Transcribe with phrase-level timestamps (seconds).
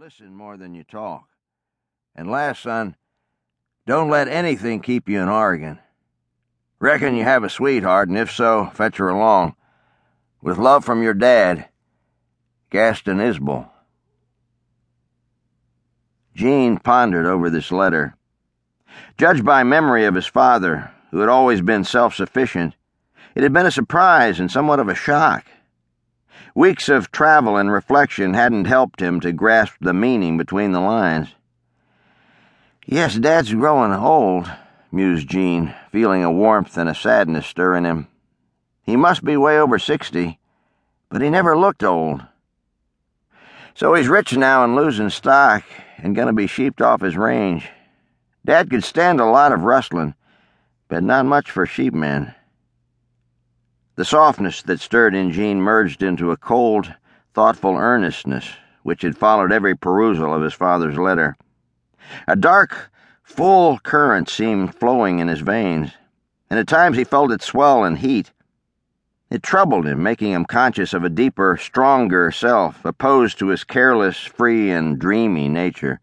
[0.00, 1.28] Listen more than you talk.
[2.16, 2.96] And last, son,
[3.86, 5.78] don't let anything keep you in Oregon.
[6.78, 9.56] Reckon you have a sweetheart, and if so, fetch her along.
[10.40, 11.68] With love from your dad,
[12.70, 13.68] Gaston Isbel.
[16.34, 18.16] Jean pondered over this letter.
[19.18, 22.74] Judged by memory of his father, who had always been self sufficient,
[23.34, 25.44] it had been a surprise and somewhat of a shock.
[26.54, 31.28] Weeks of travel and reflection hadn't helped him to grasp the meaning between the lines.
[32.86, 34.50] Yes, Dad's growing old,
[34.90, 38.08] mused Jean, feeling a warmth and a sadness stir in him.
[38.82, 40.38] He must be way over sixty,
[41.08, 42.22] but he never looked old.
[43.74, 45.62] So he's rich now and losing stock
[45.98, 47.68] and gonna be sheeped off his range.
[48.44, 50.14] Dad could stand a lot of rustling,
[50.88, 52.34] but not much for sheepmen.
[53.96, 56.94] The softness that stirred in Jean merged into a cold,
[57.34, 58.50] thoughtful earnestness
[58.82, 61.36] which had followed every perusal of his father's letter.
[62.26, 62.90] A dark,
[63.22, 65.92] full current seemed flowing in his veins,
[66.48, 68.32] and at times he felt it swell and heat.
[69.30, 74.16] It troubled him, making him conscious of a deeper, stronger self, opposed to his careless,
[74.16, 76.00] free, and dreamy nature.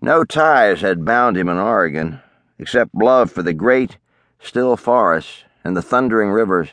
[0.00, 2.20] No ties had bound him in Oregon,
[2.58, 3.98] except love for the great,
[4.40, 6.70] still forests and the thundering rivers.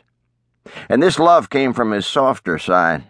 [0.88, 3.04] And this love came from his softer side.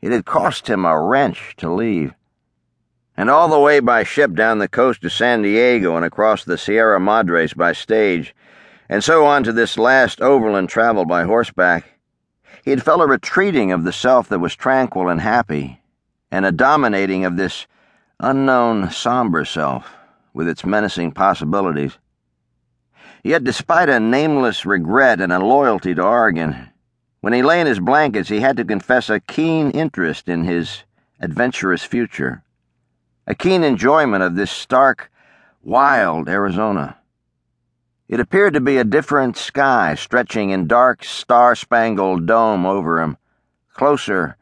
[0.00, 2.14] It had cost him a wrench to leave.
[3.16, 6.58] And all the way by ship down the coast to San Diego and across the
[6.58, 8.34] Sierra Madres by stage,
[8.88, 11.84] and so on to this last overland travel by horseback,
[12.64, 15.80] he had felt a retreating of the self that was tranquil and happy,
[16.30, 17.66] and a dominating of this
[18.20, 19.94] unknown, somber self
[20.32, 21.98] with its menacing possibilities.
[23.22, 26.70] Yet, despite a nameless regret and a loyalty to Oregon,
[27.24, 30.84] when he lay in his blankets, he had to confess a keen interest in his
[31.18, 32.42] adventurous future,
[33.26, 35.10] a keen enjoyment of this stark,
[35.62, 36.98] wild Arizona.
[38.08, 43.16] It appeared to be a different sky stretching in dark, star spangled dome over him,
[43.72, 44.36] closer,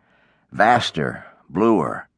[0.51, 2.09] vaster, bluer.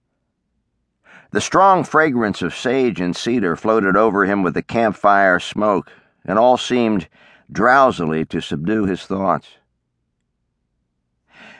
[1.30, 5.90] The strong fragrance of sage and cedar floated over him with the campfire smoke,
[6.24, 7.06] and all seemed
[7.52, 9.58] drowsily to subdue his thoughts.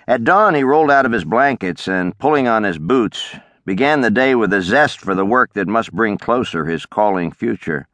[0.06, 4.10] At dawn, he rolled out of his blankets and, pulling on his boots, began the
[4.10, 7.88] day with a zest for the work that must bring closer his calling future.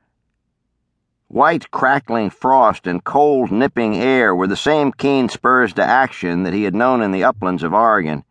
[1.28, 6.52] White, crackling frost and cold, nipping air were the same keen spurs to action that
[6.52, 8.24] he had known in the uplands of Oregon,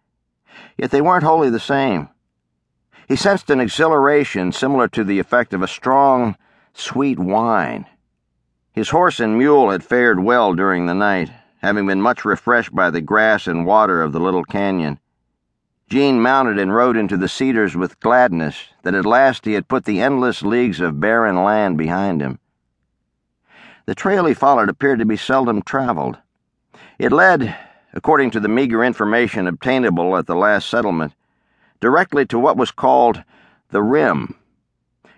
[0.78, 2.09] yet they weren't wholly the same.
[3.07, 6.35] He sensed an exhilaration similar to the effect of a strong,
[6.73, 7.85] sweet wine.
[8.73, 12.89] His horse and mule had fared well during the night having been much refreshed by
[12.89, 14.99] the grass and water of the little canyon.
[15.89, 19.85] Jean mounted and rode into the cedars with gladness that at last he had put
[19.85, 22.39] the endless leagues of barren land behind him.
[23.85, 26.17] The trail he followed appeared to be seldom traveled.
[26.99, 27.57] It led,
[27.93, 31.13] according to the meager information obtainable at the last settlement,
[31.79, 33.23] directly to what was called
[33.69, 34.35] the Rim,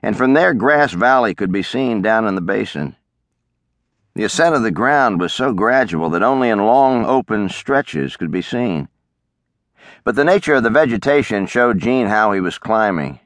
[0.01, 2.95] and from there Grass Valley could be seen down in the basin.
[4.13, 8.29] The ascent of the ground was so gradual that only in long open stretches could
[8.29, 8.89] be seen.
[10.03, 13.21] But the nature of the vegetation showed Jean how he was climbing.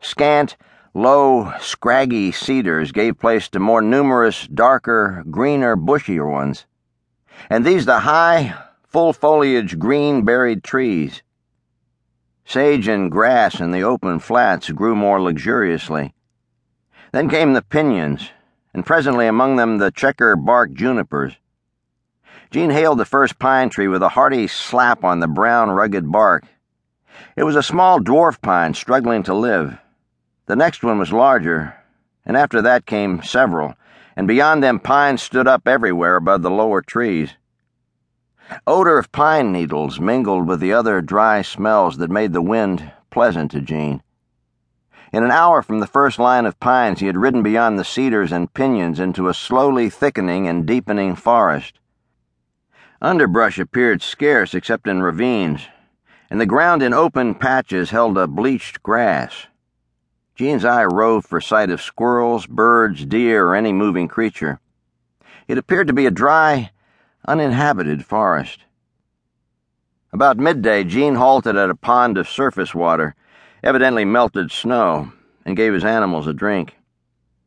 [0.00, 0.56] Scant,
[0.94, 6.64] low, scraggy cedars gave place to more numerous, darker, greener, bushier ones,
[7.48, 8.54] and these the high,
[8.86, 11.22] full foliage, green berried trees.
[12.44, 16.14] Sage and grass in the open flats grew more luxuriously.
[17.12, 18.30] Then came the pinyons
[18.72, 21.34] and presently among them the checker bark junipers.
[22.50, 26.44] Jean hailed the first pine tree with a hearty slap on the brown, rugged bark.
[27.36, 29.78] It was a small dwarf pine struggling to live.
[30.46, 31.76] The next one was larger,
[32.26, 33.74] and after that came several,
[34.16, 37.36] and beyond them pines stood up everywhere above the lower trees.
[38.66, 43.52] Odor of pine needles mingled with the other dry smells that made the wind pleasant
[43.52, 44.02] to Jean.
[45.12, 48.30] In an hour from the first line of pines, he had ridden beyond the cedars
[48.30, 51.80] and pinyons into a slowly thickening and deepening forest.
[53.02, 55.62] Underbrush appeared scarce except in ravines,
[56.30, 59.46] and the ground in open patches held a bleached grass.
[60.36, 64.60] Jean's eye roved for sight of squirrels, birds, deer, or any moving creature.
[65.48, 66.70] It appeared to be a dry,
[67.26, 68.60] uninhabited forest.
[70.12, 73.16] About midday, Jean halted at a pond of surface water
[73.62, 75.12] evidently melted snow,
[75.44, 76.76] and gave his animals a drink.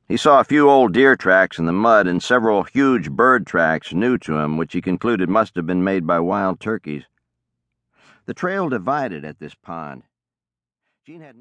[0.08, 3.94] He saw a few old deer tracks in the mud and several huge bird tracks
[3.94, 7.04] new to him, which he concluded must have been made by wild turkeys.
[8.26, 10.04] The trail divided at this pond.
[11.08, 11.24] Had